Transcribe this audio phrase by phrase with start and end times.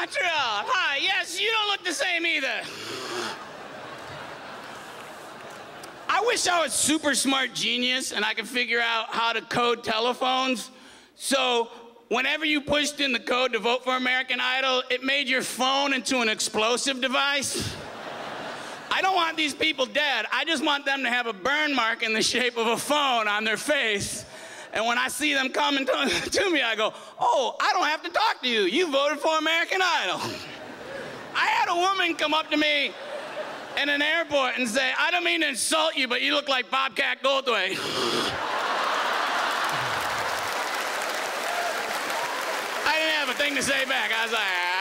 [0.00, 0.30] Montreal.
[0.32, 0.96] Hi.
[1.02, 2.62] Yes, you don't look the same either.
[6.08, 9.84] I wish I was super smart genius and I could figure out how to code
[9.84, 10.70] telephones.
[11.16, 11.68] So
[12.08, 15.92] whenever you pushed in the code to vote for American Idol, it made your phone
[15.92, 17.76] into an explosive device.
[18.90, 20.24] I don't want these people dead.
[20.32, 23.28] I just want them to have a burn mark in the shape of a phone
[23.28, 24.24] on their face.
[24.72, 25.92] And when I see them coming to,
[26.30, 28.62] to me, I go, oh, I don't have to talk to you.
[28.62, 30.20] You voted for American Idol.
[31.34, 32.92] I had a woman come up to me
[33.80, 36.70] in an airport and say, I don't mean to insult you, but you look like
[36.70, 37.78] Bobcat Goldthwait.
[42.86, 44.10] I didn't have a thing to say back.
[44.12, 44.80] I was like, ah.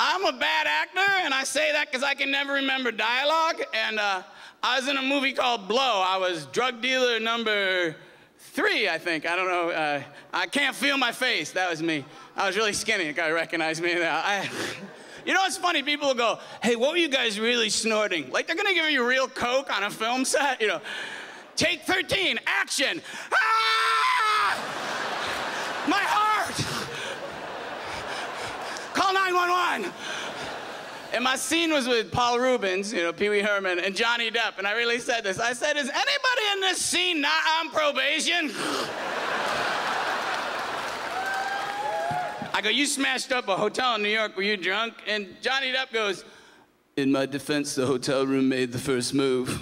[0.00, 3.60] I'm a bad actor, and I say that because I can never remember dialogue.
[3.74, 4.22] And uh,
[4.62, 6.04] I was in a movie called Blow.
[6.06, 7.96] I was drug dealer number
[8.38, 9.26] three, I think.
[9.26, 9.70] I don't know.
[9.70, 10.00] Uh,
[10.32, 11.50] I can't feel my face.
[11.50, 12.04] That was me.
[12.36, 13.08] I was really skinny.
[13.08, 14.00] A guy recognized me.
[14.00, 14.48] I,
[15.26, 15.82] you know what's funny?
[15.82, 18.30] People will go, hey, what were you guys really snorting?
[18.30, 20.80] Like they're gonna give you real coke on a film set, you know.
[21.56, 23.02] Take 13, action.
[23.32, 23.47] Ah!
[29.30, 29.92] 911.
[31.12, 34.58] And my scene was with Paul Reubens, you know, Pee Wee Herman, and Johnny Depp.
[34.58, 35.38] And I really said this.
[35.38, 38.52] I said, is anybody in this scene not on probation?
[42.52, 44.36] I go, you smashed up a hotel in New York.
[44.36, 44.94] Were you drunk?
[45.06, 46.24] And Johnny Depp goes,
[46.96, 49.48] in my defense, the hotel room made the first move.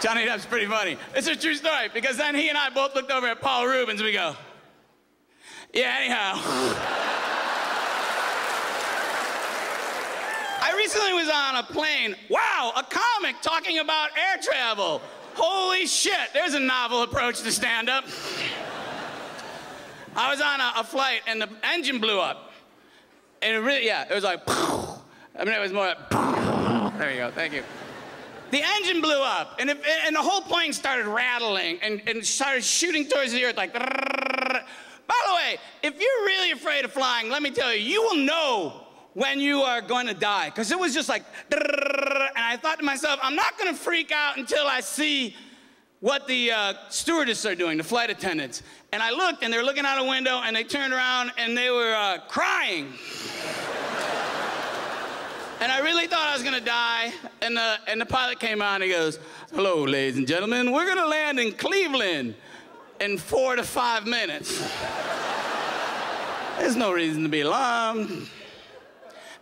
[0.00, 0.96] Johnny Depp's pretty funny.
[1.14, 4.02] It's a true story because then he and I both looked over at Paul Reubens.
[4.02, 4.34] We go,
[5.72, 6.32] yeah, anyhow.
[10.62, 12.14] I recently was on a plane.
[12.28, 15.02] Wow, a comic talking about air travel.
[15.34, 18.04] Holy shit, there's a novel approach to stand up.
[20.14, 22.52] I was on a, a, flight and the engine blew up.
[23.40, 26.10] And it really, yeah, it was like, I mean, it was more like,
[26.98, 27.62] there you go, thank you.
[28.50, 32.62] The engine blew up and, it, and the whole plane started rattling and, and started
[32.62, 33.72] shooting towards the earth like,
[35.94, 39.60] if you're really afraid of flying, let me tell you, you will know when you
[39.60, 40.48] are going to die.
[40.48, 41.62] Because it was just like, and
[42.34, 45.36] I thought to myself, I'm not going to freak out until I see
[46.00, 48.62] what the uh, stewardess are doing, the flight attendants.
[48.92, 51.56] And I looked, and they were looking out a window, and they turned around, and
[51.56, 52.86] they were uh, crying.
[55.60, 57.12] and I really thought I was gonna die.
[57.42, 59.18] And the, and the pilot came on, and he goes,
[59.54, 62.34] Hello, ladies and gentlemen, we're gonna land in Cleveland
[62.98, 64.58] in four to five minutes.
[66.58, 68.28] There's no reason to be alarmed.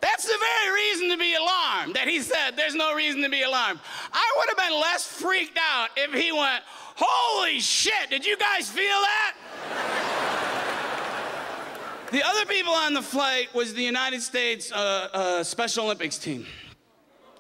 [0.01, 3.43] That's the very reason to be alarmed that he said there's no reason to be
[3.43, 3.81] alarmed.
[4.13, 6.63] I would have been less freaked out if he went,
[6.97, 9.35] Holy shit, did you guys feel that?
[12.13, 16.47] the other people on the flight was the United States uh, uh, Special Olympics team.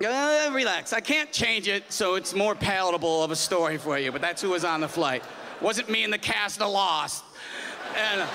[0.04, 4.10] Uh, relax, I can't change it so it's more palatable of a story for you,
[4.10, 5.22] but that's who was on the flight.
[5.60, 7.24] Wasn't me and the cast of Lost.
[7.96, 8.26] And,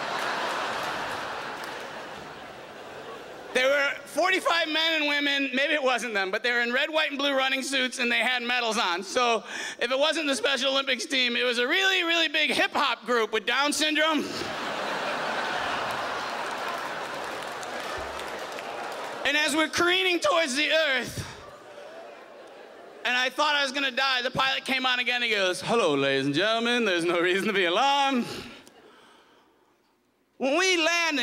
[3.55, 6.89] There were 45 men and women, maybe it wasn't them, but they were in red,
[6.89, 9.01] white, and blue running suits and they had medals on.
[9.01, 9.45] So
[9.79, 13.05] if it wasn't the Special Olympics team, it was a really, really big hip hop
[13.05, 14.17] group with Down syndrome.
[19.25, 21.25] and as we're careening towards the earth,
[23.05, 25.21] and I thought I was gonna die, the pilot came on again.
[25.21, 28.25] He goes, Hello, ladies and gentlemen, there's no reason to be alarmed.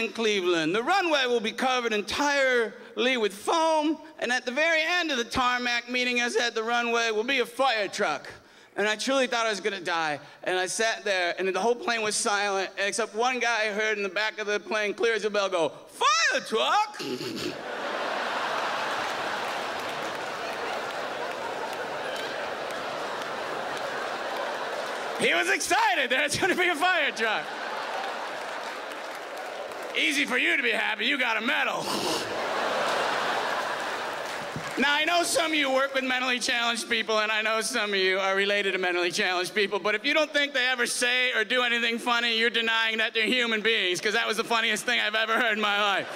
[0.03, 5.13] In Cleveland, the runway will be covered entirely with foam, and at the very end
[5.13, 8.29] of the tarmac meeting us at the runway will be a fire truck.
[8.77, 10.19] And I truly thought I was gonna die.
[10.43, 13.97] And I sat there, and the whole plane was silent, except one guy I heard
[13.97, 17.01] in the back of the plane, clear as a bell, go, Fire truck!
[25.21, 27.45] he was excited, there's gonna be a fire truck.
[29.97, 31.85] Easy for you to be happy, you got a medal.
[34.79, 37.91] Now, I know some of you work with mentally challenged people, and I know some
[37.91, 40.87] of you are related to mentally challenged people, but if you don't think they ever
[40.87, 44.45] say or do anything funny, you're denying that they're human beings, because that was the
[44.45, 46.09] funniest thing I've ever heard in my life.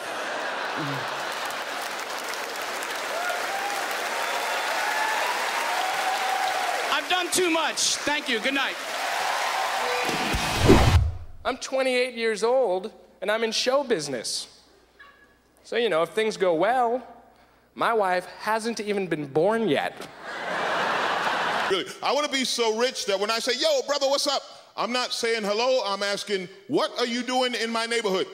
[6.93, 7.97] I've done too much.
[7.97, 8.41] Thank you.
[8.41, 8.77] Good night.
[11.45, 12.91] I'm 28 years old
[13.21, 14.63] and I'm in show business.
[15.65, 17.07] So, you know, if things go well,
[17.75, 19.95] my wife hasn't even been born yet.
[21.71, 24.43] Really, I want to be so rich that when I say, yo, brother, what's up?
[24.77, 28.27] I'm not saying hello, I'm asking, what are you doing in my neighborhood?